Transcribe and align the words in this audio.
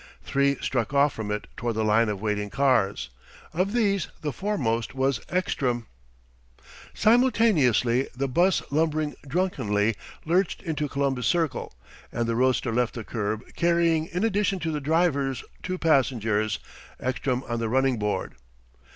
Three 0.23 0.55
struck 0.61 0.95
off 0.95 1.13
from 1.13 1.29
it 1.29 1.45
toward 1.55 1.75
the 1.75 1.83
line 1.83 2.09
of 2.09 2.19
waiting 2.19 2.49
cars. 2.49 3.11
Of 3.53 3.71
these 3.71 4.07
the 4.21 4.33
foremost 4.33 4.95
was 4.95 5.21
Ekstrom. 5.29 5.85
Simultaneously 6.95 8.07
the 8.15 8.27
'bus, 8.27 8.63
lumbering 8.71 9.13
drunkenly, 9.27 9.93
lurched 10.25 10.63
into 10.63 10.89
Columbus 10.89 11.27
Circle, 11.27 11.71
and 12.11 12.25
the 12.25 12.35
roadster 12.35 12.71
left 12.73 12.95
the 12.95 13.03
curb 13.03 13.43
carrying 13.55 14.07
in 14.07 14.23
addition 14.23 14.57
to 14.61 14.71
the 14.71 14.81
driver 14.81 15.35
two 15.61 15.77
passengers 15.77 16.57
Ekstrom 16.99 17.43
on 17.47 17.59
the 17.59 17.69
running 17.69 17.99
board. 17.99 18.33